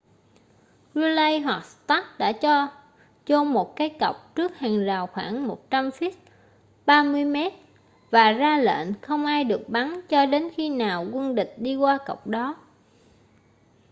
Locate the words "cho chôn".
2.31-3.47